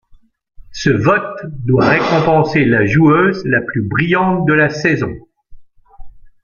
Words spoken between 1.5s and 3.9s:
doit récompenser la joueuse la plus